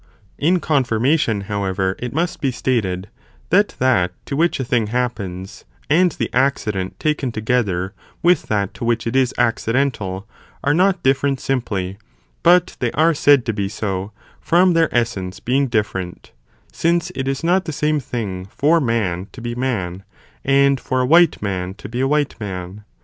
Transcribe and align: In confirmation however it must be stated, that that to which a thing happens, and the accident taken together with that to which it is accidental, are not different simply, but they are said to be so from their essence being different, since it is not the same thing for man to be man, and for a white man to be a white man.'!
In 0.39 0.59
confirmation 0.59 1.41
however 1.41 1.95
it 1.99 2.11
must 2.11 2.41
be 2.41 2.51
stated, 2.51 3.07
that 3.51 3.75
that 3.77 4.11
to 4.25 4.35
which 4.35 4.59
a 4.59 4.63
thing 4.63 4.87
happens, 4.87 5.63
and 5.91 6.11
the 6.13 6.33
accident 6.33 6.99
taken 6.99 7.31
together 7.31 7.93
with 8.23 8.47
that 8.47 8.73
to 8.73 8.83
which 8.83 9.05
it 9.05 9.15
is 9.15 9.31
accidental, 9.37 10.27
are 10.63 10.73
not 10.73 11.03
different 11.03 11.39
simply, 11.39 11.99
but 12.41 12.77
they 12.79 12.91
are 12.93 13.13
said 13.13 13.45
to 13.45 13.53
be 13.53 13.69
so 13.69 14.11
from 14.39 14.73
their 14.73 14.89
essence 14.91 15.39
being 15.39 15.67
different, 15.67 16.31
since 16.71 17.11
it 17.13 17.27
is 17.27 17.43
not 17.43 17.65
the 17.65 17.71
same 17.71 17.99
thing 17.99 18.47
for 18.47 18.79
man 18.81 19.27
to 19.33 19.39
be 19.39 19.53
man, 19.53 20.03
and 20.43 20.79
for 20.79 21.01
a 21.01 21.05
white 21.05 21.43
man 21.43 21.75
to 21.75 21.87
be 21.87 22.01
a 22.01 22.07
white 22.07 22.35
man.'! 22.39 22.83